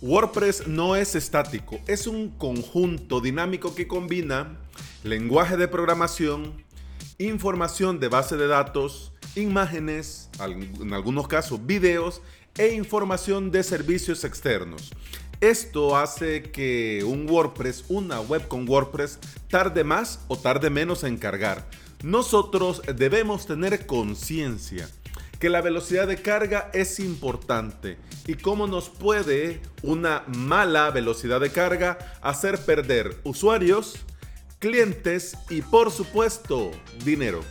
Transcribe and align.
WordPress 0.00 0.68
no 0.68 0.94
es 0.94 1.16
estático, 1.16 1.80
es 1.88 2.06
un 2.06 2.28
conjunto 2.28 3.20
dinámico 3.20 3.74
que 3.74 3.88
combina 3.88 4.56
lenguaje 5.02 5.56
de 5.56 5.66
programación, 5.66 6.64
información 7.18 7.98
de 7.98 8.06
base 8.06 8.36
de 8.36 8.46
datos, 8.46 9.12
imágenes, 9.34 10.30
en 10.38 10.94
algunos 10.94 11.26
casos 11.26 11.66
videos 11.66 12.22
e 12.56 12.74
información 12.74 13.50
de 13.50 13.64
servicios 13.64 14.22
externos. 14.22 14.92
Esto 15.40 15.96
hace 15.96 16.44
que 16.44 17.02
un 17.04 17.28
WordPress, 17.28 17.86
una 17.88 18.20
web 18.20 18.46
con 18.46 18.68
WordPress, 18.68 19.18
tarde 19.48 19.82
más 19.82 20.20
o 20.28 20.38
tarde 20.38 20.70
menos 20.70 21.02
en 21.02 21.16
cargar. 21.16 21.68
Nosotros 22.04 22.82
debemos 22.94 23.46
tener 23.46 23.84
conciencia 23.84 24.88
que 25.38 25.48
la 25.48 25.60
velocidad 25.60 26.06
de 26.06 26.20
carga 26.20 26.70
es 26.72 26.98
importante 27.00 27.98
y 28.26 28.34
cómo 28.34 28.66
nos 28.66 28.88
puede 28.88 29.60
una 29.82 30.24
mala 30.26 30.90
velocidad 30.90 31.40
de 31.40 31.50
carga 31.50 31.98
hacer 32.20 32.58
perder 32.58 33.16
usuarios, 33.24 33.96
clientes 34.58 35.36
y 35.48 35.62
por 35.62 35.90
supuesto 35.90 36.70
dinero. 37.04 37.42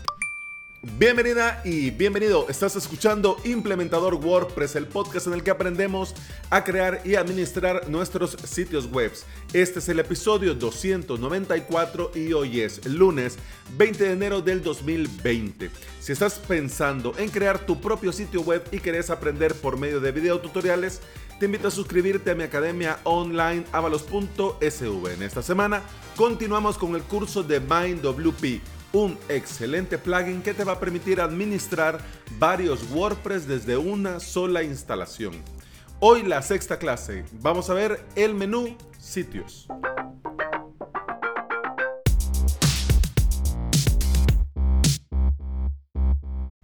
Bienvenida 0.96 1.62
y 1.64 1.92
bienvenido. 1.92 2.48
Estás 2.50 2.76
escuchando 2.76 3.38
Implementador 3.44 4.16
WordPress, 4.16 4.76
el 4.78 4.88
podcast 4.88 5.28
en 5.28 5.34
el 5.34 5.44
que 5.44 5.52
aprendemos 5.52 6.16
a 6.50 6.64
crear 6.64 7.02
y 7.04 7.16
administrar 7.16 7.88
nuestros 7.90 8.32
sitios 8.46 8.90
web. 8.92 9.12
Este 9.54 9.80
es 9.80 9.90
el 9.90 10.00
episodio 10.00 10.56
294 10.56 12.12
y 12.16 12.34
hoy 12.34 12.62
es 12.62 12.84
lunes 12.86 13.38
20 13.78 14.04
de 14.06 14.12
enero 14.12 14.42
del 14.42 14.64
2020. 14.64 15.70
Si 16.00 16.12
estás 16.12 16.40
pensando 16.40 17.14
en 17.18 17.30
crear 17.30 17.60
tu 17.60 17.80
propio 17.80 18.12
sitio 18.12 18.42
web 18.42 18.64
y 18.72 18.80
querés 18.80 19.12
aprender 19.12 19.54
por 19.56 19.78
medio 19.78 20.00
de 20.00 20.12
video 20.12 20.40
tutoriales, 20.40 21.02
te 21.40 21.46
invito 21.46 21.68
a 21.68 21.72
suscribirte 21.72 22.32
a 22.32 22.36
mi 22.36 22.44
academia 22.44 23.00
online 23.04 23.66
avalos.sv. 23.72 25.14
En 25.14 25.22
esta 25.22 25.44
semana 25.44 25.84
continuamos 26.16 26.78
con 26.78 26.96
el 26.96 27.04
curso 27.04 27.44
de 27.44 27.60
MindWP 27.60 28.77
un 28.94 29.18
excelente 29.30 29.98
plugin 29.98 30.42
que 30.42 30.54
te 30.54 30.64
va 30.64 30.74
a 30.74 30.80
permitir 30.80 31.20
administrar 31.20 32.00
varios 32.40 32.90
WordPress 32.92 33.48
desde 33.48 33.78
una 33.78 34.20
sola 34.20 34.64
instalación. 34.64 35.34
Hoy 36.00 36.24
la 36.24 36.42
sexta 36.42 36.78
clase, 36.78 37.26
vamos 37.42 37.70
a 37.70 37.74
ver 37.74 38.06
el 38.16 38.34
menú 38.34 38.78
sitios. 39.00 39.68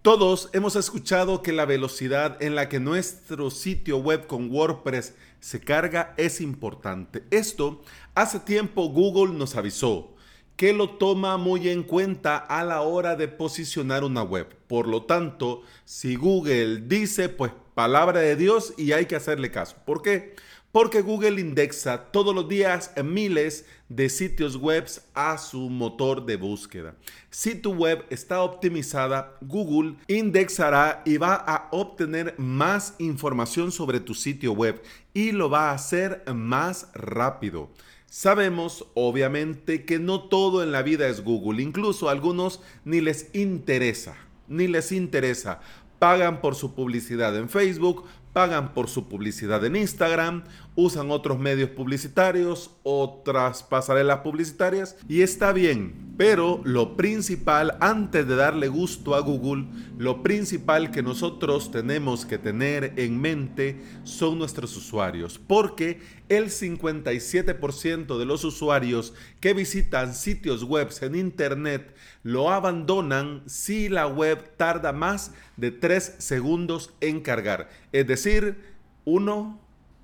Todos 0.02 0.50
hemos 0.52 0.76
escuchado 0.76 1.40
que 1.40 1.52
la 1.52 1.64
velocidad 1.64 2.36
en 2.42 2.54
la 2.54 2.68
que 2.68 2.78
nuestro 2.78 3.50
sitio 3.50 3.96
web 3.96 4.26
con 4.26 4.50
WordPress 4.50 5.14
se 5.40 5.60
carga 5.60 6.12
es 6.18 6.42
importante. 6.42 7.24
Esto 7.30 7.80
hace 8.14 8.38
tiempo 8.38 8.90
Google 8.90 9.32
nos 9.32 9.56
avisó 9.56 10.13
que 10.56 10.72
lo 10.72 10.90
toma 10.90 11.36
muy 11.36 11.68
en 11.68 11.82
cuenta 11.82 12.36
a 12.36 12.64
la 12.64 12.82
hora 12.82 13.16
de 13.16 13.28
posicionar 13.28 14.04
una 14.04 14.22
web. 14.22 14.46
Por 14.68 14.86
lo 14.86 15.02
tanto, 15.04 15.62
si 15.84 16.16
Google 16.16 16.82
dice, 16.86 17.28
pues 17.28 17.52
palabra 17.74 18.20
de 18.20 18.36
Dios 18.36 18.72
y 18.76 18.92
hay 18.92 19.06
que 19.06 19.16
hacerle 19.16 19.50
caso. 19.50 19.76
¿Por 19.84 20.02
qué? 20.02 20.36
Porque 20.70 21.02
Google 21.02 21.40
indexa 21.40 22.10
todos 22.10 22.34
los 22.34 22.48
días 22.48 22.90
miles 23.04 23.64
de 23.88 24.08
sitios 24.08 24.56
web 24.56 24.84
a 25.14 25.38
su 25.38 25.70
motor 25.70 26.26
de 26.26 26.36
búsqueda. 26.36 26.96
Si 27.30 27.54
tu 27.54 27.74
web 27.74 28.04
está 28.10 28.42
optimizada, 28.42 29.36
Google 29.40 29.94
indexará 30.08 31.02
y 31.04 31.16
va 31.16 31.34
a 31.34 31.68
obtener 31.70 32.34
más 32.38 32.94
información 32.98 33.70
sobre 33.70 34.00
tu 34.00 34.14
sitio 34.14 34.52
web 34.52 34.82
y 35.12 35.30
lo 35.30 35.48
va 35.48 35.70
a 35.70 35.74
hacer 35.74 36.24
más 36.34 36.88
rápido. 36.92 37.70
Sabemos, 38.16 38.86
obviamente, 38.94 39.84
que 39.84 39.98
no 39.98 40.28
todo 40.28 40.62
en 40.62 40.70
la 40.70 40.82
vida 40.82 41.08
es 41.08 41.24
Google. 41.24 41.60
Incluso 41.60 42.08
a 42.08 42.12
algunos 42.12 42.62
ni 42.84 43.00
les 43.00 43.34
interesa, 43.34 44.14
ni 44.46 44.68
les 44.68 44.92
interesa. 44.92 45.58
Pagan 45.98 46.40
por 46.40 46.54
su 46.54 46.76
publicidad 46.76 47.36
en 47.36 47.48
Facebook, 47.48 48.04
pagan 48.34 48.74
por 48.74 48.88
su 48.88 49.08
publicidad 49.08 49.64
en 49.64 49.76
Instagram, 49.76 50.44
usan 50.74 51.10
otros 51.10 51.38
medios 51.38 51.70
publicitarios, 51.70 52.72
otras 52.82 53.62
pasarelas 53.62 54.18
publicitarias 54.18 54.96
y 55.08 55.22
está 55.22 55.52
bien. 55.52 56.12
Pero 56.16 56.60
lo 56.64 56.96
principal, 56.96 57.76
antes 57.80 58.26
de 58.26 58.36
darle 58.36 58.68
gusto 58.68 59.14
a 59.14 59.20
Google, 59.20 59.66
lo 59.98 60.22
principal 60.22 60.90
que 60.90 61.02
nosotros 61.02 61.70
tenemos 61.70 62.26
que 62.26 62.38
tener 62.38 62.92
en 62.96 63.20
mente 63.20 63.80
son 64.02 64.38
nuestros 64.38 64.76
usuarios, 64.76 65.40
porque 65.44 66.00
el 66.28 66.46
57% 66.46 68.18
de 68.18 68.24
los 68.24 68.44
usuarios 68.44 69.14
que 69.40 69.54
visitan 69.54 70.14
sitios 70.14 70.64
web 70.64 70.90
en 71.00 71.14
Internet 71.14 71.94
lo 72.22 72.50
abandonan 72.50 73.42
si 73.46 73.88
la 73.88 74.06
web 74.06 74.56
tarda 74.56 74.92
más 74.92 75.32
de 75.56 75.70
3 75.70 76.16
segundos 76.18 76.92
en 77.00 77.20
cargar. 77.20 77.68
Es 77.92 78.06
decir, 78.06 78.56
1, 79.04 79.60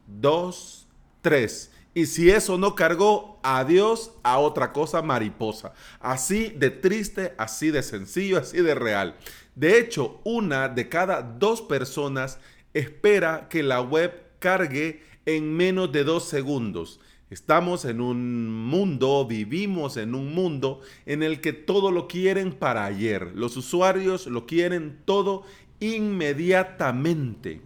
2, 0.06 0.88
3. 1.22 1.70
Y 1.92 2.06
si 2.06 2.30
eso 2.30 2.56
no 2.56 2.74
cargó, 2.74 3.40
adiós 3.42 4.12
a 4.22 4.38
otra 4.38 4.72
cosa 4.72 5.02
mariposa. 5.02 5.72
Así 5.98 6.50
de 6.50 6.70
triste, 6.70 7.34
así 7.36 7.70
de 7.70 7.82
sencillo, 7.82 8.38
así 8.38 8.58
de 8.58 8.74
real. 8.74 9.16
De 9.56 9.78
hecho, 9.78 10.20
una 10.24 10.68
de 10.68 10.88
cada 10.88 11.22
dos 11.22 11.60
personas 11.62 12.38
espera 12.74 13.48
que 13.48 13.62
la 13.62 13.80
web 13.80 14.30
cargue 14.38 15.02
en 15.26 15.56
menos 15.56 15.92
de 15.92 16.04
dos 16.04 16.24
segundos. 16.24 17.00
Estamos 17.30 17.84
en 17.84 18.00
un 18.00 18.52
mundo, 18.66 19.24
vivimos 19.24 19.96
en 19.96 20.16
un 20.16 20.34
mundo 20.34 20.80
en 21.06 21.22
el 21.22 21.40
que 21.40 21.52
todo 21.52 21.92
lo 21.92 22.08
quieren 22.08 22.52
para 22.52 22.84
ayer. 22.84 23.32
Los 23.36 23.56
usuarios 23.56 24.26
lo 24.26 24.46
quieren 24.46 24.98
todo 25.04 25.44
inmediatamente. 25.78 27.60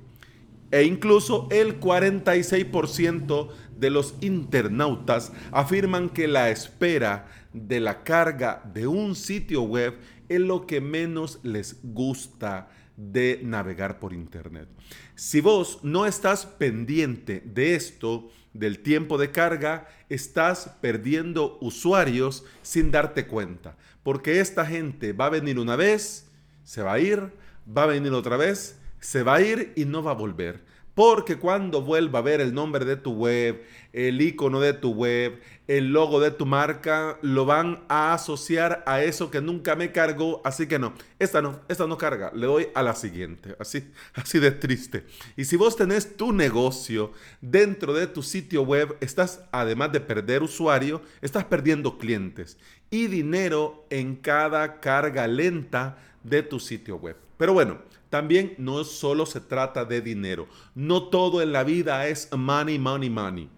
E 0.71 0.83
incluso 0.83 1.49
el 1.51 1.81
46% 1.81 3.49
de 3.79 3.91
los 3.91 4.17
internautas 4.21 5.33
afirman 5.51 6.11
que 6.11 6.29
la 6.29 6.51
espera 6.51 7.29
de 7.53 7.81
la 7.81 8.03
carga 8.03 8.63
de 8.75 8.87
un 8.87 9.15
sitio 9.15 9.63
web 9.63 9.95
es 10.29 10.41
lo 10.41 10.67
que 10.67 10.81
menos 10.81 11.39
les 11.43 11.79
gusta 11.83 12.69
de 12.97 13.41
navegar 13.43 13.99
por 13.99 14.13
Internet. 14.13 14.69
Si 15.15 15.41
vos 15.41 15.81
no 15.83 16.07
estás 16.07 16.47
pendiente 16.47 17.43
de 17.45 17.75
esto, 17.75 18.31
del 18.53 18.79
tiempo 18.79 19.19
de 19.19 19.31
carga, 19.31 19.89
estás 20.09 20.71
perdiendo 20.81 21.59
usuarios 21.61 22.45
sin 22.63 22.91
darte 22.91 23.27
cuenta. 23.27 23.77
Porque 24.03 24.41
esta 24.41 24.65
gente 24.65 25.13
va 25.13 25.27
a 25.27 25.31
venir 25.31 25.59
una 25.59 25.77
vez, 25.77 26.31
se 26.63 26.83
va 26.83 26.95
a 26.95 27.01
ir, 27.01 27.33
va 27.77 27.85
a 27.85 27.87
venir 27.87 28.13
otra 28.13 28.37
vez, 28.37 28.79
se 29.01 29.23
va 29.23 29.37
a 29.37 29.43
ir 29.43 29.73
y 29.77 29.85
no 29.85 30.03
va 30.03 30.13
a 30.13 30.15
volver. 30.15 30.61
Porque 30.95 31.37
cuando 31.39 31.83
vuelva 31.83 32.21
a 32.21 32.23
ver 32.23 32.41
el 32.41 32.55
nombre 32.55 32.85
de 32.85 32.97
tu 32.97 33.13
web, 33.13 33.65
el 33.93 34.21
icono 34.21 34.61
de 34.61 34.75
tu 34.75 34.93
web, 34.93 35.41
el 35.67 35.93
logo 35.93 36.21
de 36.21 36.31
tu 36.31 36.47
marca, 36.47 37.19
lo 37.21 37.45
van 37.47 37.85
a 37.89 38.13
asociar 38.13 38.85
a 38.87 39.03
eso 39.03 39.31
que 39.31 39.41
nunca 39.41 39.75
me 39.75 39.91
cargó. 39.91 40.41
Así 40.45 40.69
que 40.69 40.79
no, 40.79 40.95
esta 41.19 41.43
no, 41.43 41.61
esta 41.69 41.89
no 41.89 41.99
carga. 41.99 42.31
Le 42.33 42.47
doy 42.47 42.69
a 42.75 42.83
la 42.83 42.95
siguiente. 42.95 43.57
Así, 43.59 43.91
así 44.15 44.39
de 44.39 44.53
triste. 44.53 45.05
Y 45.37 45.47
si 45.47 45.57
vos 45.57 45.77
tenés 45.77 46.17
tu 46.17 46.33
negocio 46.33 47.11
dentro 47.41 47.93
de 47.93 48.07
tu 48.07 48.23
sitio 48.23 48.63
web, 48.63 48.97
estás, 49.01 49.43
además 49.51 49.91
de 49.91 50.01
perder 50.01 50.45
usuario, 50.45 51.03
estás 51.23 51.45
perdiendo 51.45 51.99
clientes 51.99 52.57
y 52.91 53.07
dinero 53.07 53.87
en 53.91 54.17
cada 54.17 54.81
carga 54.81 55.27
lenta 55.27 55.99
de 56.23 56.43
tu 56.43 56.61
sitio 56.61 56.97
web. 56.97 57.17
Pero 57.37 57.53
bueno, 57.53 57.79
también 58.11 58.55
no 58.59 58.85
solo 58.85 59.27
se 59.27 59.41
trata 59.41 59.85
de 59.85 60.01
dinero. 60.01 60.47
No 60.75 61.09
todo 61.09 61.43
en 61.43 61.53
la 61.53 61.65
vida 61.65 62.07
es 62.07 62.29
money, 62.33 62.79
money, 62.79 63.11
money. 63.11 63.51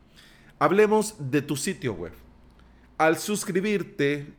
Hablemos 0.58 1.14
de 1.18 1.42
tu 1.42 1.56
sitio 1.56 1.92
web. 1.92 2.12
Al 2.96 3.18
suscribirte 3.18 4.32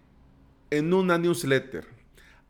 en 0.72 0.94
una 0.94 1.19
newsletter, 1.19 1.86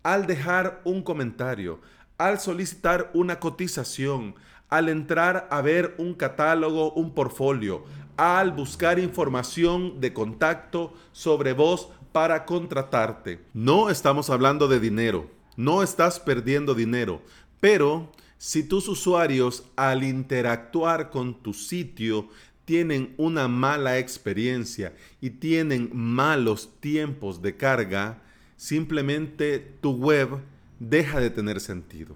al 0.03 0.25
dejar 0.25 0.81
un 0.85 1.03
comentario, 1.03 1.81
al 2.17 2.39
solicitar 2.39 3.11
una 3.13 3.39
cotización, 3.39 4.35
al 4.69 4.89
entrar 4.89 5.47
a 5.51 5.61
ver 5.61 5.95
un 5.97 6.13
catálogo, 6.13 6.93
un 6.93 7.13
portfolio, 7.13 7.83
al 8.15 8.51
buscar 8.51 8.99
información 8.99 9.99
de 10.01 10.13
contacto 10.13 10.93
sobre 11.11 11.53
vos 11.53 11.89
para 12.11 12.45
contratarte. 12.45 13.39
No 13.53 13.89
estamos 13.89 14.29
hablando 14.29 14.67
de 14.67 14.79
dinero, 14.79 15.29
no 15.55 15.83
estás 15.83 16.19
perdiendo 16.19 16.75
dinero, 16.75 17.21
pero 17.59 18.11
si 18.37 18.63
tus 18.63 18.87
usuarios 18.87 19.63
al 19.75 20.03
interactuar 20.03 21.09
con 21.09 21.41
tu 21.41 21.53
sitio 21.53 22.29
tienen 22.65 23.13
una 23.17 23.47
mala 23.47 23.97
experiencia 23.97 24.93
y 25.21 25.29
tienen 25.31 25.89
malos 25.93 26.69
tiempos 26.79 27.41
de 27.41 27.55
carga, 27.55 28.21
simplemente 28.57 29.59
tu 29.81 29.91
web 29.91 30.39
deja 30.79 31.19
de 31.19 31.29
tener 31.29 31.59
sentido. 31.59 32.15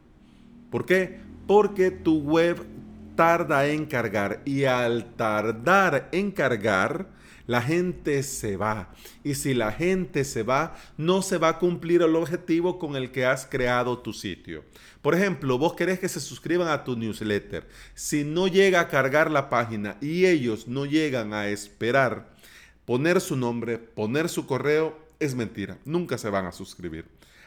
¿Por 0.70 0.86
qué? 0.86 1.20
Porque 1.48 1.90
tu 1.90 2.20
web 2.20 2.66
tarda 3.16 3.68
en 3.68 3.86
cargar 3.86 4.42
y 4.46 4.66
al 4.66 5.16
tardar 5.16 6.10
en 6.12 6.32
cargar, 6.32 7.08
la 7.52 7.62
gente 7.62 8.24
se 8.24 8.56
va. 8.56 8.94
Y 9.26 9.36
si 9.36 9.54
la 9.54 9.74
gente 9.74 10.24
se 10.24 10.42
va, 10.42 10.78
no 10.96 11.22
se 11.22 11.38
va 11.38 11.50
a 11.50 11.60
cumplir 11.60 12.02
el 12.02 12.16
objetivo 12.16 12.80
con 12.80 12.96
el 12.96 13.12
que 13.12 13.26
has 13.26 13.46
creado 13.46 14.00
tu 14.00 14.14
sitio. 14.14 14.64
Por 15.02 15.16
ejemplo, 15.16 15.58
vos 15.58 15.74
querés 15.74 16.00
que 16.00 16.08
se 16.08 16.22
suscriban 16.22 16.70
a 16.70 16.86
tu 16.86 16.96
newsletter. 16.96 17.68
Si 17.94 18.24
no 18.24 18.48
llega 18.48 18.80
a 18.80 18.88
cargar 18.88 19.30
la 19.30 19.50
página 19.50 19.98
y 20.00 20.28
ellos 20.28 20.70
no 20.70 20.86
llegan 20.86 21.34
a 21.34 21.50
esperar 21.50 22.34
poner 22.86 23.20
su 23.20 23.36
nombre, 23.36 23.80
poner 23.80 24.30
su 24.30 24.46
correo, 24.46 24.98
es 25.20 25.36
mentira. 25.36 25.78
Nunca 25.84 26.18
se 26.18 26.30
van 26.30 26.46
a 26.46 26.54
suscribir. 26.54 27.04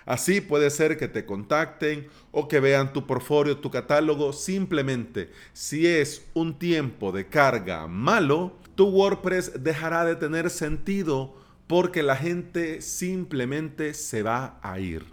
Así 0.06 0.40
puede 0.40 0.70
ser 0.70 0.96
que 0.98 1.08
te 1.08 1.24
contacten 1.24 2.08
o 2.30 2.46
que 2.48 2.60
vean 2.60 2.92
tu 2.92 3.06
portfolio, 3.06 3.58
tu 3.58 3.70
catálogo. 3.70 4.32
Simplemente, 4.32 5.30
si 5.52 5.86
es 5.86 6.26
un 6.34 6.58
tiempo 6.58 7.12
de 7.12 7.28
carga 7.28 7.86
malo, 7.86 8.58
tu 8.74 8.86
WordPress 8.86 9.62
dejará 9.62 10.04
de 10.04 10.16
tener 10.16 10.50
sentido 10.50 11.34
porque 11.66 12.02
la 12.02 12.16
gente 12.16 12.82
simplemente 12.82 13.94
se 13.94 14.22
va 14.22 14.58
a 14.62 14.78
ir. 14.78 15.06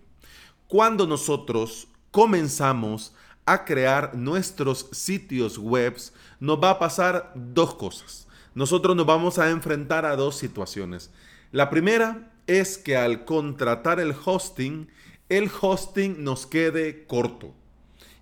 Cuando 0.67 1.07
nosotros 1.07 1.87
comenzamos 2.11 3.13
a 3.45 3.65
crear 3.65 4.15
nuestros 4.15 4.87
sitios 4.91 5.57
web, 5.57 5.95
nos 6.39 6.61
va 6.61 6.71
a 6.71 6.79
pasar 6.79 7.31
dos 7.35 7.75
cosas. 7.75 8.27
Nosotros 8.53 8.95
nos 8.95 9.05
vamos 9.05 9.39
a 9.39 9.49
enfrentar 9.49 10.05
a 10.05 10.15
dos 10.15 10.35
situaciones. 10.37 11.11
La 11.51 11.69
primera 11.69 12.30
es 12.59 12.77
que 12.77 12.97
al 12.97 13.25
contratar 13.25 13.99
el 13.99 14.13
hosting, 14.25 14.87
el 15.29 15.49
hosting 15.61 16.23
nos 16.23 16.45
quede 16.45 17.05
corto 17.05 17.53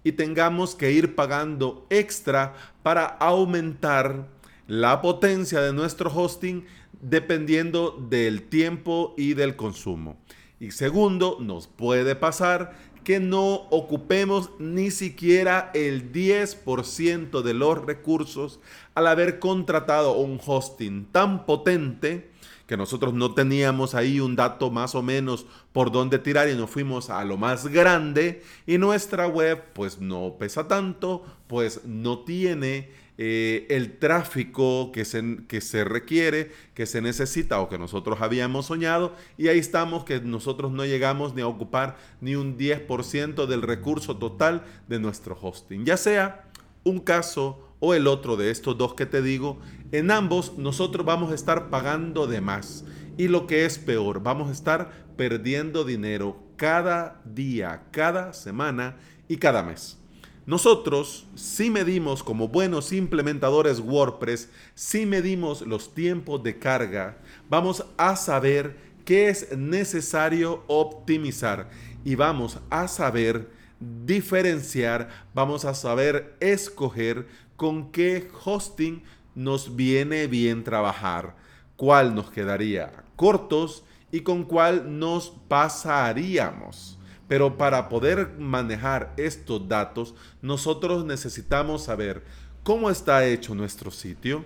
y 0.03 0.11
tengamos 0.11 0.75
que 0.75 0.91
ir 0.91 1.15
pagando 1.15 1.85
extra 1.89 2.53
para 2.83 3.05
aumentar 3.05 4.27
la 4.67 5.01
potencia 5.01 5.61
de 5.61 5.73
nuestro 5.73 6.11
hosting 6.13 6.65
dependiendo 7.01 7.97
del 8.09 8.43
tiempo 8.43 9.13
y 9.17 9.33
del 9.33 9.55
consumo. 9.55 10.17
Y 10.59 10.71
segundo, 10.71 11.37
nos 11.39 11.67
puede 11.67 12.15
pasar 12.15 12.77
que 13.03 13.19
no 13.19 13.53
ocupemos 13.71 14.51
ni 14.59 14.91
siquiera 14.91 15.71
el 15.73 16.11
10% 16.11 17.41
de 17.41 17.53
los 17.53 17.83
recursos 17.83 18.59
al 18.93 19.07
haber 19.07 19.39
contratado 19.39 20.13
un 20.13 20.39
hosting 20.45 21.05
tan 21.11 21.45
potente 21.45 22.28
que 22.69 22.77
nosotros 22.77 23.15
no 23.15 23.33
teníamos 23.33 23.95
ahí 23.95 24.19
un 24.19 24.35
dato 24.35 24.69
más 24.69 24.93
o 24.93 25.01
menos 25.01 25.47
por 25.73 25.91
dónde 25.91 26.19
tirar 26.19 26.47
y 26.49 26.55
nos 26.55 26.69
fuimos 26.69 27.09
a 27.09 27.25
lo 27.25 27.35
más 27.35 27.65
grande 27.65 28.43
y 28.67 28.77
nuestra 28.77 29.25
web 29.25 29.63
pues 29.73 29.99
no 29.99 30.35
pesa 30.37 30.67
tanto, 30.67 31.25
pues 31.47 31.83
no 31.85 32.19
tiene 32.19 32.91
eh, 33.17 33.65
el 33.71 33.97
tráfico 33.97 34.91
que 34.91 35.03
se, 35.03 35.39
que 35.47 35.61
se 35.61 35.83
requiere, 35.83 36.51
que 36.75 36.85
se 36.85 37.01
necesita 37.01 37.59
o 37.59 37.69
que 37.69 37.79
nosotros 37.79 38.21
habíamos 38.21 38.67
soñado 38.67 39.15
y 39.35 39.47
ahí 39.47 39.57
estamos 39.57 40.03
que 40.03 40.21
nosotros 40.21 40.71
no 40.71 40.85
llegamos 40.85 41.33
ni 41.33 41.41
a 41.41 41.47
ocupar 41.47 41.97
ni 42.21 42.35
un 42.35 42.55
10% 42.55 43.47
del 43.47 43.63
recurso 43.63 44.17
total 44.17 44.63
de 44.87 44.99
nuestro 44.99 45.35
hosting, 45.41 45.85
ya 45.85 45.97
sea 45.97 46.45
un 46.89 46.99
caso 46.99 47.59
o 47.79 47.93
el 47.93 48.07
otro 48.07 48.35
de 48.35 48.51
estos 48.51 48.77
dos 48.77 48.93
que 48.93 49.05
te 49.05 49.21
digo, 49.21 49.59
en 49.91 50.11
ambos 50.11 50.57
nosotros 50.57 51.05
vamos 51.05 51.31
a 51.31 51.35
estar 51.35 51.69
pagando 51.69 52.27
de 52.27 52.41
más. 52.41 52.83
Y 53.17 53.27
lo 53.27 53.47
que 53.47 53.65
es 53.65 53.77
peor, 53.77 54.21
vamos 54.21 54.49
a 54.49 54.53
estar 54.53 54.91
perdiendo 55.17 55.83
dinero 55.83 56.41
cada 56.55 57.21
día, 57.25 57.83
cada 57.91 58.33
semana 58.33 58.97
y 59.27 59.37
cada 59.37 59.63
mes. 59.63 59.97
Nosotros, 60.45 61.27
si 61.35 61.69
medimos 61.69 62.23
como 62.23 62.47
buenos 62.47 62.91
implementadores 62.91 63.79
WordPress, 63.79 64.49
si 64.73 65.05
medimos 65.05 65.61
los 65.61 65.93
tiempos 65.93 66.41
de 66.43 66.57
carga, 66.57 67.19
vamos 67.49 67.85
a 67.97 68.15
saber 68.15 68.75
qué 69.05 69.29
es 69.29 69.55
necesario 69.57 70.63
optimizar 70.67 71.69
y 72.03 72.15
vamos 72.15 72.59
a 72.69 72.87
saber 72.87 73.58
diferenciar, 73.79 75.09
vamos 75.33 75.65
a 75.65 75.73
saber 75.73 76.35
escoger 76.39 77.27
con 77.55 77.91
qué 77.91 78.29
hosting 78.43 79.03
nos 79.35 79.75
viene 79.75 80.27
bien 80.27 80.63
trabajar, 80.63 81.35
cuál 81.75 82.15
nos 82.15 82.29
quedaría 82.31 83.03
cortos 83.15 83.83
y 84.11 84.21
con 84.21 84.43
cuál 84.43 84.99
nos 84.99 85.29
pasaríamos. 85.47 86.97
Pero 87.27 87.57
para 87.57 87.89
poder 87.89 88.35
manejar 88.39 89.13
estos 89.17 89.67
datos, 89.67 90.15
nosotros 90.41 91.05
necesitamos 91.05 91.83
saber 91.83 92.23
cómo 92.63 92.89
está 92.89 93.25
hecho 93.25 93.53
nuestro 93.53 93.91
sitio, 93.91 94.45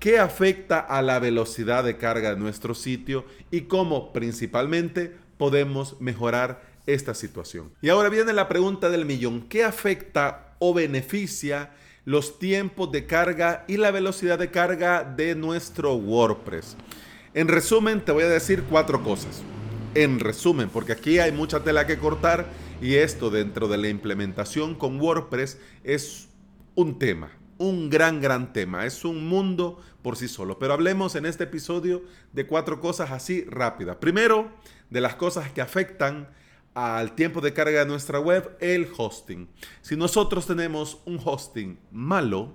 qué 0.00 0.18
afecta 0.18 0.80
a 0.80 1.00
la 1.00 1.20
velocidad 1.20 1.84
de 1.84 1.96
carga 1.96 2.30
de 2.30 2.40
nuestro 2.40 2.74
sitio 2.74 3.24
y 3.50 3.62
cómo 3.62 4.12
principalmente 4.12 5.14
podemos 5.38 6.00
mejorar 6.00 6.71
esta 6.86 7.14
situación. 7.14 7.72
Y 7.80 7.88
ahora 7.88 8.08
viene 8.08 8.32
la 8.32 8.48
pregunta 8.48 8.90
del 8.90 9.04
millón. 9.04 9.42
¿Qué 9.48 9.64
afecta 9.64 10.54
o 10.58 10.72
beneficia 10.72 11.70
los 12.04 12.38
tiempos 12.38 12.90
de 12.90 13.06
carga 13.06 13.64
y 13.68 13.76
la 13.76 13.90
velocidad 13.90 14.38
de 14.38 14.50
carga 14.50 15.04
de 15.04 15.34
nuestro 15.34 15.94
WordPress. 15.94 16.76
En 17.34 17.48
resumen, 17.48 18.00
te 18.00 18.12
voy 18.12 18.24
a 18.24 18.28
decir 18.28 18.64
cuatro 18.68 19.02
cosas. 19.02 19.42
En 19.94 20.20
resumen, 20.20 20.68
porque 20.68 20.92
aquí 20.92 21.18
hay 21.18 21.32
mucha 21.32 21.62
tela 21.62 21.86
que 21.86 21.98
cortar 21.98 22.46
y 22.80 22.94
esto 22.94 23.30
dentro 23.30 23.68
de 23.68 23.78
la 23.78 23.88
implementación 23.88 24.74
con 24.74 25.00
WordPress 25.00 25.58
es 25.84 26.28
un 26.74 26.98
tema, 26.98 27.30
un 27.58 27.90
gran, 27.90 28.20
gran 28.20 28.52
tema. 28.52 28.86
Es 28.86 29.04
un 29.04 29.28
mundo 29.28 29.80
por 30.02 30.16
sí 30.16 30.28
solo. 30.28 30.58
Pero 30.58 30.72
hablemos 30.72 31.14
en 31.14 31.26
este 31.26 31.44
episodio 31.44 32.02
de 32.32 32.46
cuatro 32.46 32.80
cosas 32.80 33.12
así 33.12 33.44
rápidas. 33.44 33.96
Primero, 33.96 34.50
de 34.90 35.00
las 35.00 35.14
cosas 35.14 35.52
que 35.52 35.60
afectan 35.60 36.28
al 36.74 37.14
tiempo 37.14 37.40
de 37.40 37.52
carga 37.52 37.80
de 37.80 37.86
nuestra 37.86 38.18
web 38.18 38.56
el 38.60 38.88
hosting. 38.96 39.48
Si 39.80 39.96
nosotros 39.96 40.46
tenemos 40.46 40.98
un 41.04 41.20
hosting 41.22 41.78
malo, 41.90 42.54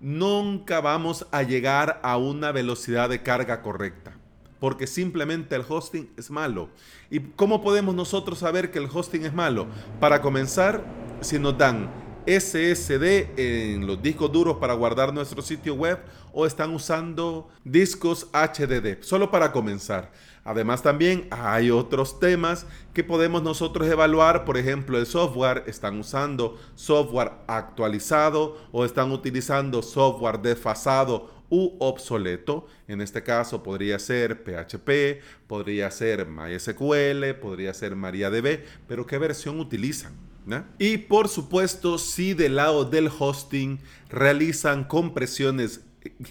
nunca 0.00 0.80
vamos 0.80 1.26
a 1.30 1.42
llegar 1.42 2.00
a 2.02 2.16
una 2.16 2.52
velocidad 2.52 3.08
de 3.08 3.22
carga 3.22 3.62
correcta, 3.62 4.16
porque 4.58 4.86
simplemente 4.86 5.54
el 5.54 5.64
hosting 5.68 6.10
es 6.16 6.30
malo. 6.30 6.70
¿Y 7.10 7.20
cómo 7.20 7.62
podemos 7.62 7.94
nosotros 7.94 8.38
saber 8.38 8.70
que 8.70 8.78
el 8.78 8.88
hosting 8.92 9.24
es 9.24 9.32
malo? 9.32 9.66
Para 10.00 10.20
comenzar, 10.20 10.84
si 11.20 11.38
nos 11.38 11.56
dan 11.56 11.90
SSD 12.26 13.30
en 13.36 13.86
los 13.86 14.00
discos 14.00 14.30
duros 14.30 14.58
para 14.58 14.74
guardar 14.74 15.12
nuestro 15.12 15.42
sitio 15.42 15.74
web 15.74 15.98
o 16.32 16.46
están 16.46 16.72
usando 16.72 17.48
discos 17.64 18.28
HDD, 18.32 19.02
solo 19.02 19.30
para 19.30 19.50
comenzar. 19.50 20.12
Además 20.44 20.82
también 20.82 21.28
hay 21.30 21.70
otros 21.70 22.18
temas 22.18 22.66
que 22.92 23.04
podemos 23.04 23.42
nosotros 23.42 23.88
evaluar, 23.88 24.44
por 24.44 24.56
ejemplo 24.56 24.98
el 24.98 25.06
software, 25.06 25.64
están 25.66 26.00
usando 26.00 26.58
software 26.74 27.32
actualizado 27.46 28.58
o 28.72 28.84
están 28.84 29.12
utilizando 29.12 29.82
software 29.82 30.40
desfasado 30.40 31.30
u 31.48 31.76
obsoleto. 31.78 32.66
En 32.88 33.00
este 33.00 33.22
caso 33.22 33.62
podría 33.62 33.98
ser 33.98 34.42
PHP, 34.42 35.22
podría 35.46 35.90
ser 35.90 36.26
MySQL, 36.26 37.34
podría 37.40 37.72
ser 37.72 37.94
MariaDB, 37.94 38.64
pero 38.88 39.06
¿qué 39.06 39.18
versión 39.18 39.60
utilizan? 39.60 40.12
Y 40.78 40.96
por 40.96 41.28
supuesto, 41.28 41.98
si 41.98 42.34
del 42.34 42.56
lado 42.56 42.84
del 42.84 43.08
hosting 43.16 43.78
realizan 44.08 44.84
compresiones 44.84 45.82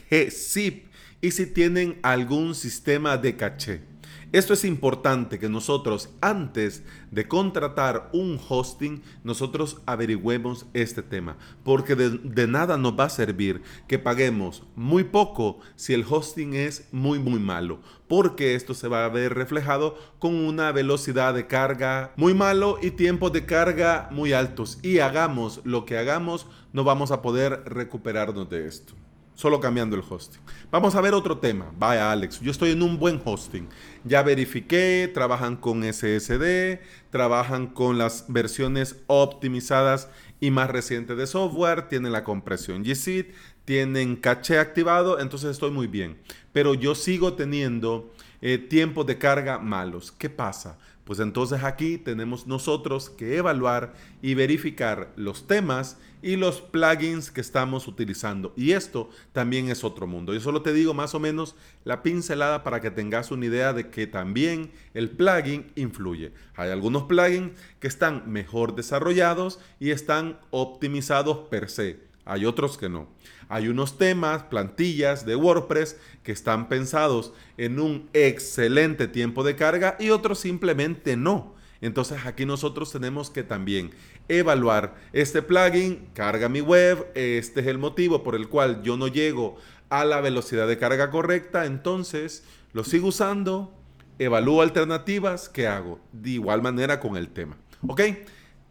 gzip 0.10 0.88
y 1.22 1.32
si 1.32 1.46
tienen 1.46 1.98
algún 2.02 2.56
sistema 2.56 3.18
de 3.18 3.38
caché. 3.38 3.91
Esto 4.32 4.54
es 4.54 4.64
importante 4.64 5.40
que 5.40 5.50
nosotros 5.50 6.10
antes 6.22 6.86
de 7.12 7.28
contratar 7.28 8.10
un 8.14 8.40
hosting, 8.48 9.02
nosotros 9.26 9.82
averigüemos 9.86 10.68
este 10.74 11.04
tema, 11.04 11.36
porque 11.66 11.98
de, 11.98 12.48
nada 12.48 12.78
nos 12.78 12.98
va 12.98 13.06
a 13.06 13.10
servir 13.10 13.62
que 13.90 14.00
paguemos 14.00 14.64
muy 14.74 15.04
poco 15.04 15.60
si 15.76 15.94
el 15.94 16.06
hosting 16.10 16.54
es 16.54 16.88
muy 16.94 17.20
muy 17.20 17.42
malo, 17.42 17.82
porque 18.08 18.56
esto 18.56 18.74
se 18.74 18.88
va 18.88 19.04
a 19.04 19.10
ver 19.10 19.34
reflejado 19.34 19.98
con 20.18 20.34
una 20.34 20.72
velocidad 20.72 21.34
de 21.34 21.48
carga 21.48 22.14
muy 22.16 22.34
malo 22.34 22.78
y 22.82 22.92
tiempos 22.92 23.34
de 23.34 23.46
carga 23.46 24.08
muy 24.12 24.32
altos. 24.32 24.80
Y 24.82 25.00
hagamos 25.00 25.60
lo 25.66 25.84
que 25.84 25.98
hagamos, 25.98 26.48
no 26.72 26.86
vamos 26.86 27.12
a 27.12 27.22
poder 27.22 27.64
recuperarnos 27.66 28.50
de 28.50 28.66
esto 28.66 29.01
solo 29.42 29.60
cambiando 29.60 29.96
el 29.96 30.04
hosting. 30.08 30.40
Vamos 30.70 30.94
a 30.94 31.02
ver 31.02 31.16
otro 31.16 31.40
tema. 31.40 31.72
Vaya 31.80 32.12
Alex, 32.12 32.40
yo 32.42 32.52
estoy 32.52 32.72
en 32.72 32.84
un 32.84 33.00
buen 33.00 33.20
hosting. 33.26 33.68
Ya 34.04 34.22
verifiqué, 34.22 35.10
trabajan 35.12 35.56
con 35.56 35.84
SSD, 35.84 36.80
trabajan 37.10 37.66
con 37.66 37.98
las 37.98 38.26
versiones 38.28 38.98
optimizadas 39.08 40.10
y 40.40 40.52
más 40.52 40.70
recientes 40.70 41.18
de 41.18 41.26
software, 41.26 41.88
tienen 41.88 42.12
la 42.12 42.24
compresión 42.24 42.84
G 42.84 43.32
tienen 43.66 44.16
caché 44.16 44.60
activado, 44.60 45.20
entonces 45.20 45.52
estoy 45.52 45.72
muy 45.72 45.88
bien. 45.88 46.18
Pero 46.54 46.74
yo 46.74 46.96
sigo 46.96 47.34
teniendo 47.34 48.12
eh, 48.42 48.58
tiempos 48.58 49.06
de 49.06 49.18
carga 49.18 49.60
malos. 49.60 50.12
¿Qué 50.12 50.30
pasa? 50.30 50.78
Pues 51.04 51.20
entonces 51.20 51.64
aquí 51.64 51.98
tenemos 51.98 52.48
nosotros 52.48 53.10
que 53.10 53.38
evaluar 53.38 53.94
y 54.22 54.34
verificar 54.34 55.12
los 55.16 55.48
temas 55.48 55.98
y 56.22 56.36
los 56.36 56.62
plugins 56.62 57.32
que 57.32 57.42
estamos 57.42 57.88
utilizando. 57.88 58.54
Y 58.56 58.72
esto 58.72 59.10
también 59.32 59.70
es 59.70 59.84
otro 59.84 60.08
mundo. 60.08 60.34
Yo 60.34 60.40
solo 60.40 60.62
te 60.62 60.74
digo 60.74 60.94
más 60.94 61.16
o 61.16 61.20
menos 61.20 61.56
la 61.84 62.04
pincelada 62.04 62.64
para 62.64 62.80
que 62.80 62.92
tengas 62.92 63.32
una 63.32 63.46
idea 63.46 63.74
de 63.74 63.90
que 63.90 64.08
también 64.08 64.72
el 64.94 65.10
plugin 65.10 65.72
influye. 65.76 66.32
Hay 66.56 66.70
algunos 66.70 67.04
plugins 67.04 67.52
que 67.80 67.88
están 67.88 68.32
mejor 68.32 68.76
desarrollados 68.76 69.60
y 69.80 69.90
están 69.90 70.40
optimizados 70.52 71.40
per 71.50 71.70
se. 71.70 72.11
Hay 72.26 72.46
otros 72.46 72.78
que 72.78 72.90
no. 72.90 73.10
Hay 73.50 73.68
unos 73.68 73.98
temas, 73.98 74.44
plantillas 74.44 75.26
de 75.26 75.36
WordPress 75.36 75.98
que 76.24 76.32
están 76.32 76.70
pensados 76.70 77.34
en 77.58 77.80
un 77.80 78.10
excelente 78.14 79.08
tiempo 79.08 79.44
de 79.44 79.56
carga 79.56 79.98
y 80.00 80.10
otros 80.10 80.40
simplemente 80.40 81.18
no. 81.18 81.56
Entonces 81.82 82.26
aquí 82.26 82.46
nosotros 82.46 82.92
tenemos 82.92 83.32
que 83.32 83.44
también 83.44 83.92
evaluar 84.28 84.96
este 85.14 85.42
plugin, 85.42 86.08
carga 86.14 86.48
mi 86.48 86.62
web, 86.62 87.08
este 87.16 87.62
es 87.62 87.68
el 87.68 87.80
motivo 87.80 88.24
por 88.24 88.36
el 88.36 88.48
cual 88.50 88.84
yo 88.84 88.98
no 88.98 89.08
llego 89.08 89.58
a 89.90 90.06
la 90.06 90.22
velocidad 90.22 90.68
de 90.68 90.78
carga 90.78 91.10
correcta, 91.10 91.66
entonces 91.66 92.46
lo 92.72 92.84
sigo 92.84 93.08
usando, 93.08 93.74
evalúo 94.20 94.62
alternativas, 94.62 95.50
¿qué 95.50 95.68
hago? 95.68 96.00
De 96.14 96.30
igual 96.32 96.62
manera 96.62 97.00
con 97.00 97.18
el 97.18 97.30
tema. 97.30 97.58
¿Ok? 97.86 98.02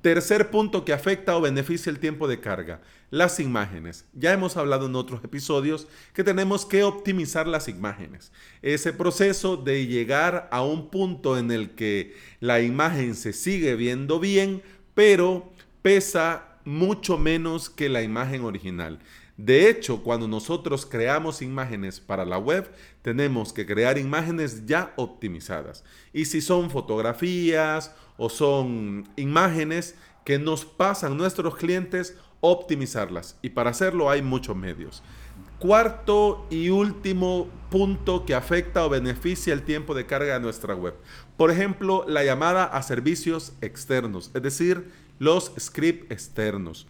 Tercer 0.03 0.51
punto 0.51 0.87
que 0.87 0.95
afecta 0.95 1.37
o 1.37 1.43
beneficia 1.43 1.91
el 1.91 1.99
tiempo 1.99 2.27
de 2.27 2.41
carga, 2.41 2.81
las 3.11 3.39
imágenes. 3.39 4.07
Ya 4.15 4.33
hemos 4.33 4.57
hablado 4.57 4.87
en 4.87 4.95
otros 4.95 5.23
episodios 5.23 5.89
que 6.15 6.25
tenemos 6.25 6.65
que 6.65 6.85
optimizar 6.85 7.47
las 7.47 7.69
imágenes. 7.69 8.33
Ese 8.63 8.95
proceso 8.95 9.59
de 9.59 9.87
llegar 9.87 10.49
a 10.53 10.63
un 10.63 10.89
punto 10.89 11.37
en 11.37 11.51
el 11.51 11.75
que 11.75 12.17
la 12.41 12.61
imagen 12.63 13.15
se 13.15 13.35
sigue 13.35 13.77
viendo 13.77 14.21
bien, 14.21 14.63
pero 14.95 15.53
pesa 15.83 16.57
mucho 16.65 17.19
menos 17.19 17.69
que 17.69 17.91
la 17.91 18.03
imagen 18.03 18.45
original. 18.45 19.01
De 19.37 19.71
hecho, 19.71 20.03
cuando 20.03 20.29
nosotros 20.29 20.85
creamos 20.85 21.41
imágenes 21.41 21.99
para 21.99 22.27
la 22.27 22.37
web, 22.37 22.71
tenemos 23.01 23.55
que 23.55 23.65
crear 23.65 23.97
imágenes 23.97 24.67
ya 24.67 24.93
optimizadas. 24.97 25.83
Y 26.13 26.27
si 26.27 26.43
son 26.43 26.71
fotografías 26.71 27.95
o 28.23 28.29
son 28.29 29.09
imágenes 29.17 29.95
que 30.27 30.39
nos 30.39 30.67
pasan 30.67 31.17
nuestros 31.17 31.57
clientes, 31.57 32.19
optimizarlas. 32.41 33.39
Y 33.41 33.49
para 33.49 33.71
hacerlo 33.71 34.11
hay 34.11 34.21
muchos 34.21 34.55
medios. 34.55 35.03
Cuarto 35.59 36.47
y 36.51 36.69
último 36.69 37.49
punto 37.71 38.27
que 38.27 38.35
afecta 38.35 38.85
o 38.85 38.91
beneficia 38.91 39.55
el 39.55 39.63
tiempo 39.63 39.95
de 39.95 40.05
carga 40.05 40.35
de 40.35 40.41
nuestra 40.41 40.75
web. 40.75 40.97
Por 41.39 41.51
ejemplo, 41.51 42.05
la 42.07 42.23
llamada 42.23 42.65
a 42.65 42.83
servicios 42.83 43.55
externos, 43.63 44.31
es 44.35 44.43
decir, 44.43 44.93
los 45.19 45.53
scripts 45.59 46.11
externos 46.11 46.87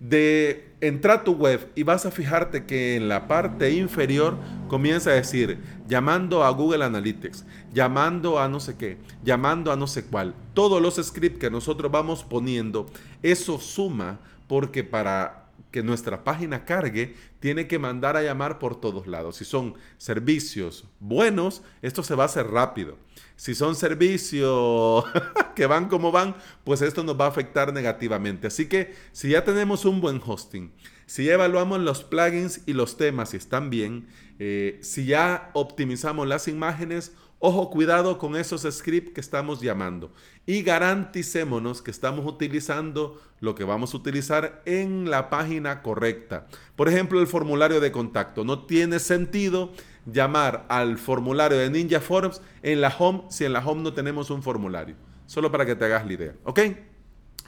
de 0.00 0.72
entrar 0.80 1.18
a 1.18 1.24
tu 1.24 1.32
web 1.32 1.70
y 1.74 1.82
vas 1.82 2.06
a 2.06 2.10
fijarte 2.10 2.64
que 2.64 2.94
en 2.94 3.08
la 3.08 3.26
parte 3.26 3.72
inferior 3.72 4.36
comienza 4.68 5.10
a 5.10 5.14
decir 5.14 5.58
llamando 5.88 6.44
a 6.44 6.50
Google 6.50 6.84
Analytics, 6.84 7.44
llamando 7.72 8.38
a 8.38 8.48
no 8.48 8.60
sé 8.60 8.76
qué, 8.76 8.98
llamando 9.24 9.72
a 9.72 9.76
no 9.76 9.86
sé 9.86 10.04
cuál. 10.04 10.34
Todos 10.54 10.80
los 10.80 10.96
scripts 10.96 11.40
que 11.40 11.50
nosotros 11.50 11.90
vamos 11.90 12.22
poniendo, 12.22 12.86
eso 13.22 13.58
suma 13.58 14.20
porque 14.46 14.84
para 14.84 15.47
que 15.78 15.84
nuestra 15.84 16.24
página 16.24 16.64
cargue, 16.64 17.14
tiene 17.38 17.68
que 17.68 17.78
mandar 17.78 18.16
a 18.16 18.22
llamar 18.24 18.58
por 18.58 18.80
todos 18.80 19.06
lados. 19.06 19.36
Si 19.36 19.44
son 19.44 19.74
servicios 19.96 20.84
buenos, 20.98 21.62
esto 21.82 22.02
se 22.02 22.16
va 22.16 22.24
a 22.24 22.26
hacer 22.26 22.48
rápido. 22.48 22.98
Si 23.36 23.54
son 23.54 23.76
servicios 23.76 25.04
que 25.54 25.66
van 25.66 25.86
como 25.86 26.10
van, 26.10 26.34
pues 26.64 26.82
esto 26.82 27.04
nos 27.04 27.20
va 27.20 27.26
a 27.26 27.28
afectar 27.28 27.72
negativamente. 27.72 28.48
Así 28.48 28.66
que 28.66 28.92
si 29.12 29.28
ya 29.28 29.44
tenemos 29.44 29.84
un 29.84 30.00
buen 30.00 30.20
hosting, 30.26 30.72
si 31.06 31.30
evaluamos 31.30 31.78
los 31.78 32.02
plugins 32.02 32.62
y 32.66 32.72
los 32.72 32.96
temas 32.96 33.32
y 33.34 33.36
están 33.36 33.70
bien, 33.70 34.08
eh, 34.40 34.80
si 34.82 35.06
ya 35.06 35.52
optimizamos 35.52 36.26
las 36.26 36.48
imágenes, 36.48 37.12
Ojo, 37.40 37.70
cuidado 37.70 38.18
con 38.18 38.34
esos 38.34 38.62
scripts 38.62 39.12
que 39.12 39.20
estamos 39.20 39.60
llamando 39.60 40.12
y 40.44 40.62
garanticémonos 40.62 41.82
que 41.82 41.92
estamos 41.92 42.26
utilizando 42.26 43.22
lo 43.38 43.54
que 43.54 43.62
vamos 43.62 43.94
a 43.94 43.96
utilizar 43.96 44.60
en 44.64 45.08
la 45.08 45.30
página 45.30 45.80
correcta. 45.82 46.48
Por 46.74 46.88
ejemplo, 46.88 47.20
el 47.20 47.28
formulario 47.28 47.78
de 47.78 47.92
contacto. 47.92 48.42
No 48.42 48.66
tiene 48.66 48.98
sentido 48.98 49.72
llamar 50.04 50.66
al 50.68 50.98
formulario 50.98 51.58
de 51.58 51.70
Ninja 51.70 52.00
Forms 52.00 52.42
en 52.64 52.80
la 52.80 52.88
home 52.88 53.22
si 53.28 53.44
en 53.44 53.52
la 53.52 53.64
home 53.64 53.82
no 53.82 53.92
tenemos 53.92 54.30
un 54.30 54.42
formulario. 54.42 54.96
Solo 55.26 55.52
para 55.52 55.64
que 55.64 55.76
te 55.76 55.84
hagas 55.84 56.04
la 56.06 56.12
idea. 56.12 56.34
¿Ok? 56.42 56.60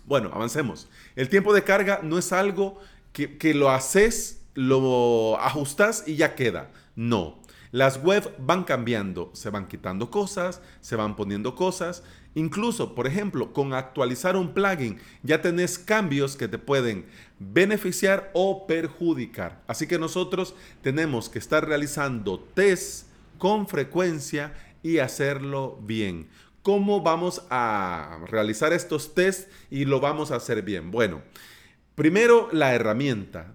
Bueno, 0.04 0.30
avancemos. 0.32 0.88
El 1.16 1.28
tiempo 1.28 1.52
de 1.52 1.64
carga 1.64 1.98
no 2.04 2.16
es 2.16 2.32
algo 2.32 2.78
que, 3.12 3.38
que 3.38 3.54
lo 3.54 3.70
haces, 3.70 4.46
lo 4.54 5.36
ajustas 5.40 6.04
y 6.06 6.14
ya 6.14 6.36
queda. 6.36 6.70
No. 6.94 7.39
Las 7.72 8.02
webs 8.02 8.30
van 8.38 8.64
cambiando, 8.64 9.30
se 9.32 9.50
van 9.50 9.68
quitando 9.68 10.10
cosas, 10.10 10.60
se 10.80 10.96
van 10.96 11.14
poniendo 11.14 11.54
cosas. 11.54 12.02
Incluso, 12.34 12.94
por 12.94 13.06
ejemplo, 13.06 13.52
con 13.52 13.74
actualizar 13.74 14.36
un 14.36 14.54
plugin 14.54 14.98
ya 15.22 15.40
tenés 15.40 15.78
cambios 15.78 16.36
que 16.36 16.48
te 16.48 16.58
pueden 16.58 17.06
beneficiar 17.38 18.30
o 18.34 18.66
perjudicar. 18.66 19.62
Así 19.66 19.86
que 19.86 19.98
nosotros 19.98 20.54
tenemos 20.82 21.28
que 21.28 21.38
estar 21.38 21.66
realizando 21.66 22.40
tests 22.40 23.06
con 23.38 23.68
frecuencia 23.68 24.52
y 24.82 24.98
hacerlo 24.98 25.78
bien. 25.82 26.28
¿Cómo 26.62 27.00
vamos 27.00 27.42
a 27.50 28.20
realizar 28.26 28.72
estos 28.72 29.14
tests 29.14 29.48
y 29.70 29.84
lo 29.84 30.00
vamos 30.00 30.30
a 30.30 30.36
hacer 30.36 30.62
bien? 30.62 30.90
Bueno, 30.90 31.22
primero 31.94 32.48
la 32.52 32.74
herramienta. 32.74 33.54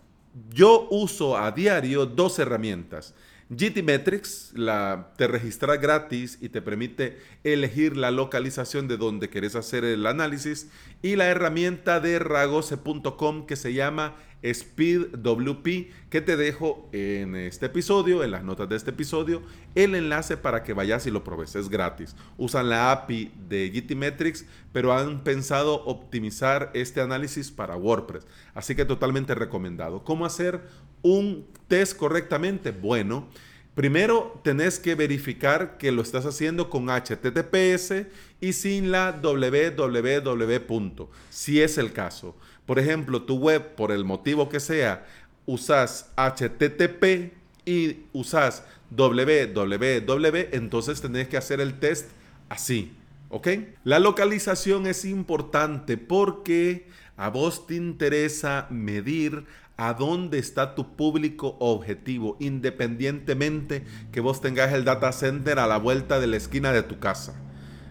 Yo 0.49 0.87
uso 0.89 1.37
a 1.37 1.51
diario 1.51 2.05
dos 2.05 2.39
herramientas. 2.39 3.13
GTmetrix 3.49 4.53
la, 4.55 5.13
te 5.17 5.27
registra 5.27 5.77
gratis 5.77 6.39
y 6.41 6.49
te 6.49 6.61
permite 6.61 7.19
elegir 7.43 7.95
la 7.95 8.09
localización 8.09 8.87
de 8.87 8.97
donde 8.97 9.29
querés 9.29 9.55
hacer 9.55 9.83
el 9.83 10.07
análisis 10.07 10.69
y 11.03 11.15
la 11.15 11.27
herramienta 11.27 11.99
de 11.99 12.17
ragose.com 12.17 13.45
que 13.45 13.55
se 13.55 13.73
llama 13.73 14.15
SpeedWP 14.43 15.91
que 16.09 16.21
te 16.21 16.37
dejo 16.37 16.89
en 16.91 17.35
este 17.35 17.67
episodio, 17.67 18.23
en 18.23 18.31
las 18.31 18.43
notas 18.43 18.69
de 18.69 18.75
este 18.75 18.91
episodio, 18.91 19.41
el 19.75 19.95
enlace 19.95 20.37
para 20.37 20.63
que 20.63 20.73
vayas 20.73 21.05
y 21.07 21.11
lo 21.11 21.23
probes. 21.23 21.55
Es 21.55 21.69
gratis. 21.69 22.15
Usan 22.37 22.69
la 22.69 22.91
API 22.91 23.31
de 23.49 23.69
GTmetrix, 23.69 24.45
pero 24.71 24.93
han 24.93 25.23
pensado 25.23 25.83
optimizar 25.85 26.71
este 26.73 27.01
análisis 27.01 27.51
para 27.51 27.75
WordPress. 27.75 28.27
Así 28.53 28.75
que 28.75 28.85
totalmente 28.85 29.35
recomendado. 29.35 30.03
¿Cómo 30.03 30.25
hacer 30.25 30.61
un 31.01 31.45
test 31.67 31.97
correctamente? 31.97 32.71
Bueno, 32.71 33.27
primero 33.73 34.39
tenés 34.43 34.79
que 34.79 34.95
verificar 34.95 35.77
que 35.77 35.91
lo 35.91 36.01
estás 36.01 36.25
haciendo 36.25 36.69
con 36.69 36.87
HTTPS 36.87 38.07
y 38.39 38.53
sin 38.53 38.91
la 38.91 39.19
www. 39.21 41.07
Si 41.29 41.61
es 41.61 41.77
el 41.77 41.93
caso. 41.93 42.35
Por 42.65 42.79
ejemplo, 42.79 43.23
tu 43.23 43.37
web, 43.37 43.75
por 43.75 43.91
el 43.91 44.05
motivo 44.05 44.49
que 44.49 44.59
sea, 44.59 45.05
usas 45.45 46.11
HTTP 46.15 47.33
y 47.65 47.99
usas 48.13 48.63
www, 48.89 50.49
entonces 50.51 51.01
tenés 51.01 51.27
que 51.27 51.37
hacer 51.37 51.59
el 51.59 51.79
test 51.79 52.09
así. 52.49 52.93
¿Ok? 53.29 53.47
La 53.83 53.99
localización 53.99 54.87
es 54.87 55.03
importante 55.03 55.97
porque 55.97 56.87
a 57.17 57.29
vos 57.29 57.67
te 57.67 57.75
interesa 57.75 58.67
medir 58.69 59.45
a 59.77 59.93
dónde 59.93 60.37
está 60.39 60.75
tu 60.75 60.95
público 60.95 61.57
objetivo, 61.59 62.37
independientemente 62.39 63.83
que 64.11 64.21
vos 64.21 64.41
tengas 64.41 64.73
el 64.73 64.85
data 64.85 65.11
center 65.11 65.59
a 65.59 65.67
la 65.67 65.77
vuelta 65.77 66.19
de 66.19 66.27
la 66.27 66.37
esquina 66.37 66.71
de 66.71 66.83
tu 66.83 66.99
casa. 66.99 67.35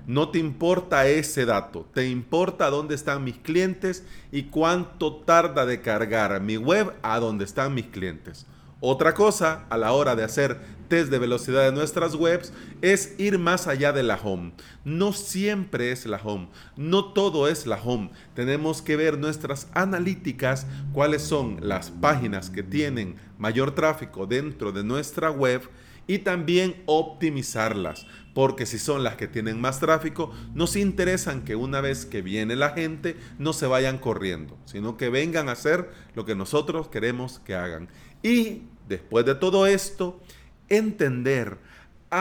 No 0.07 0.29
te 0.29 0.39
importa 0.39 1.07
ese 1.07 1.47
dato, 1.47 1.87
te 1.95 2.09
importa 2.09 2.69
dónde 2.69 2.95
están 2.95 3.25
mis 3.25 3.39
clientes 3.39 4.05
y 4.31 4.45
cuánto 4.45 5.17
tarda 5.17 5.65
de 5.65 5.81
cargar 5.81 6.43
mi 6.43 6.59
web 6.59 6.93
a 7.03 7.19
dónde 7.21 7.47
están 7.47 7.73
mis 7.73 7.87
clientes. 7.87 8.47
Otra 8.81 9.15
cosa 9.15 9.65
a 9.71 9.79
la 9.79 9.93
hora 9.93 10.15
de 10.15 10.23
hacer 10.23 10.61
test 10.89 11.11
de 11.11 11.19
velocidad 11.19 11.63
de 11.63 11.73
nuestras 11.73 12.17
webs 12.17 12.53
es 12.83 13.15
ir 13.19 13.39
más 13.39 13.67
allá 13.67 13.95
de 13.95 14.03
la 14.03 14.17
home. 14.23 14.53
No 14.85 15.15
siempre 15.15 15.91
es 15.91 16.05
la 16.05 16.21
home, 16.23 16.51
no 16.77 17.15
todo 17.15 17.49
es 17.49 17.67
la 17.67 17.83
home. 17.83 18.11
Tenemos 18.35 18.83
que 18.83 18.97
ver 18.97 19.17
nuestras 19.19 19.69
analíticas, 19.73 20.67
cuáles 20.93 21.23
son 21.23 21.61
las 21.63 21.91
páginas 21.91 22.51
que 22.51 22.63
tienen 22.63 23.17
mayor 23.39 23.75
tráfico 23.75 24.27
dentro 24.27 24.71
de 24.71 24.85
nuestra 24.85 25.31
web 25.31 25.63
y 26.07 26.19
también 26.19 26.83
optimizarlas, 26.87 28.07
porque 28.35 28.67
si 28.67 28.79
son 28.79 29.05
las 29.05 29.17
que 29.17 29.29
tienen 29.29 29.61
más 29.61 29.81
tráfico, 29.81 30.33
nos 30.55 30.77
interesan 30.77 31.45
que 31.45 31.57
una 31.57 31.81
vez 31.81 32.07
que 32.07 32.23
viene 32.23 32.57
la 32.57 32.71
gente 32.71 33.17
no 33.39 33.53
se 33.53 33.67
vayan 33.67 33.99
corriendo, 33.99 34.59
sino 34.65 34.97
que 34.97 35.09
vengan 35.09 35.49
a 35.49 35.53
hacer 35.53 35.91
lo 36.15 36.25
que 36.25 36.35
nosotros 36.35 36.89
queremos 36.89 37.39
que 37.41 37.55
hagan. 37.55 37.89
Y 38.23 38.63
después 38.89 39.25
de 39.25 39.35
todo 39.35 39.67
esto, 39.67 40.21
entender, 40.69 41.59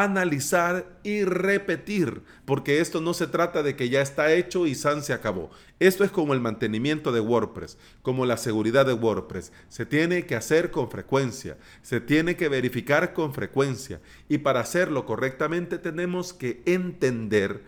analizar 0.02 1.00
y 1.04 1.24
repetir, 1.24 2.24
porque 2.46 2.80
esto 2.80 3.02
no 3.02 3.14
se 3.14 3.28
trata 3.28 3.62
de 3.62 3.76
que 3.76 3.90
ya 3.90 4.02
está 4.02 4.34
hecho 4.34 4.66
y 4.66 4.74
San 4.74 5.04
se 5.04 5.14
acabó. 5.14 5.52
Esto 5.80 6.04
es 6.04 6.12
como 6.12 6.34
el 6.34 6.40
mantenimiento 6.40 7.12
de 7.12 7.20
WordPress, 7.20 7.78
como 8.02 8.26
la 8.26 8.38
seguridad 8.38 8.86
de 8.86 8.94
WordPress. 8.94 9.52
Se 9.70 9.86
tiene 9.86 10.26
que 10.26 10.36
hacer 10.36 10.72
con 10.72 10.90
frecuencia, 10.90 11.58
se 11.82 12.02
tiene 12.02 12.36
que 12.36 12.50
verificar 12.50 13.14
con 13.14 13.34
frecuencia 13.34 14.02
y 14.28 14.40
para 14.40 14.62
hacerlo 14.62 15.06
correctamente 15.06 15.78
tenemos 15.78 16.34
que 16.34 16.64
entender 16.66 17.64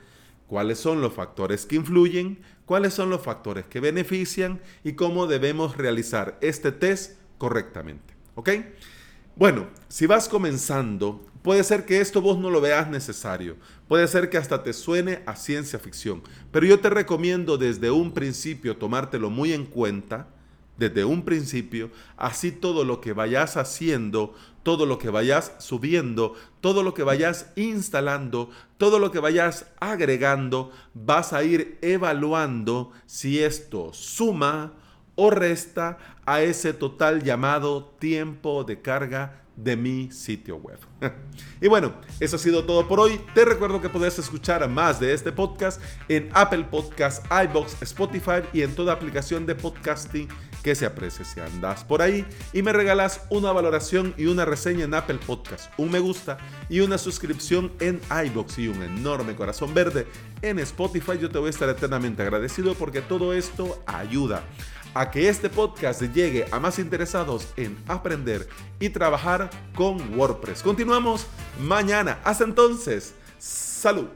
cuáles 0.48 0.80
son 0.80 1.02
los 1.02 1.14
factores 1.14 1.66
que 1.66 1.76
influyen, 1.76 2.40
cuáles 2.66 2.94
son 2.94 3.10
los 3.10 3.22
factores 3.22 3.66
que 3.66 3.80
benefician 3.80 4.62
y 4.84 4.94
cómo 4.94 5.28
debemos 5.28 5.78
realizar 5.78 6.38
este 6.42 6.72
test 6.72 7.20
correctamente. 7.38 8.14
¿Ok? 8.36 8.50
Bueno, 9.36 9.68
si 9.90 10.06
vas 10.06 10.30
comenzando, 10.30 11.26
puede 11.46 11.64
ser 11.64 11.86
que 11.86 12.02
esto 12.02 12.24
vos 12.24 12.40
no 12.40 12.50
lo 12.50 12.60
veas 12.60 12.90
necesario, 12.90 13.56
puede 13.88 14.08
ser 14.08 14.32
que 14.32 14.38
hasta 14.40 14.64
te 14.64 14.74
suene 14.74 15.22
a 15.28 15.36
ciencia 15.36 15.78
ficción, 15.78 16.24
pero 16.52 16.66
yo 16.66 16.80
te 16.80 16.90
recomiendo 16.90 17.60
desde 17.60 17.92
un 17.92 18.14
principio 18.14 18.78
tomártelo 18.78 19.30
muy 19.30 19.54
en 19.54 19.68
cuenta, 19.68 20.28
desde 20.76 21.06
un 21.06 21.24
principio, 21.24 21.92
así 22.18 22.52
todo 22.52 22.84
lo 22.84 23.00
que 23.00 23.14
vayas 23.14 23.58
haciendo, 23.58 24.34
todo 24.64 24.88
lo 24.88 24.98
que 24.98 25.12
vayas 25.12 25.52
subiendo, 25.60 26.34
todo 26.62 26.82
lo 26.82 26.96
que 26.96 27.04
vayas 27.04 27.52
instalando, 27.56 28.50
todo 28.80 28.98
lo 28.98 29.12
que 29.12 29.20
vayas 29.20 29.68
agregando, 29.80 30.72
vas 30.96 31.32
a 31.32 31.44
ir 31.44 31.78
evaluando 31.84 32.92
si 33.06 33.44
esto 33.44 33.94
suma 33.94 34.74
o 35.14 35.30
resta 35.30 36.00
a 36.26 36.42
ese 36.42 36.74
total 36.74 37.22
llamado 37.22 37.86
tiempo 38.00 38.64
de 38.64 38.82
carga 38.82 39.45
de 39.56 39.76
mi 39.76 40.12
sitio 40.12 40.58
web. 40.58 40.80
y 41.62 41.68
bueno, 41.68 41.94
eso 42.20 42.36
ha 42.36 42.40
sido 42.40 42.66
todo 42.66 42.88
por 42.88 43.00
hoy. 43.00 43.20
Te 43.34 43.46
recuerdo 43.46 43.82
que 43.82 43.90
puedes 43.90 44.20
escuchar 44.20 44.68
más 44.70 45.00
de 45.00 45.14
este 45.14 45.32
podcast 45.32 45.82
en 46.10 46.30
Apple 46.34 46.66
Podcasts, 46.70 47.28
iBox, 47.30 47.82
Spotify 47.82 48.42
y 48.54 48.62
en 48.62 48.76
toda 48.76 48.94
aplicación 48.94 49.46
de 49.46 49.56
podcasting 49.56 50.28
que 50.66 50.74
se 50.74 50.86
aprecie. 50.86 51.24
Si 51.26 51.40
andas 51.40 51.84
por 51.84 52.02
ahí 52.02 52.26
y 52.52 52.64
me 52.64 52.74
regalas 52.74 53.22
una 53.30 53.52
valoración 53.52 54.16
y 54.18 54.26
una 54.26 54.46
reseña 54.46 54.86
en 54.86 54.96
Apple 54.96 55.20
Podcast, 55.26 55.72
un 55.78 55.92
me 55.92 56.00
gusta 56.00 56.38
y 56.70 56.80
una 56.80 56.98
suscripción 56.98 57.72
en 57.80 58.02
iBox 58.26 58.58
y 58.58 58.68
un 58.68 58.82
enorme 58.82 59.36
corazón 59.36 59.76
verde 59.76 60.08
en 60.42 60.58
Spotify, 60.60 61.20
yo 61.22 61.30
te 61.30 61.38
voy 61.38 61.48
a 61.48 61.50
estar 61.52 61.70
eternamente 61.70 62.24
agradecido 62.24 62.74
porque 62.74 63.02
todo 63.02 63.34
esto 63.34 63.82
ayuda 63.86 64.44
a 64.96 65.12
que 65.12 65.30
este 65.30 65.50
podcast 65.50 66.02
llegue 66.02 66.46
a 66.52 66.60
más 66.60 66.80
interesados 66.80 67.48
en 67.58 67.78
aprender 67.88 68.48
y 68.80 68.90
trabajar 68.90 69.50
con 69.76 70.18
WordPress. 70.18 70.64
Continuamos 70.64 71.28
mañana. 71.60 72.20
Hasta 72.24 72.46
entonces, 72.46 73.14
salud. 73.38 74.08